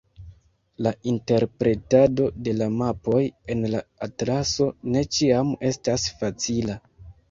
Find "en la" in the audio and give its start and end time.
3.57-3.85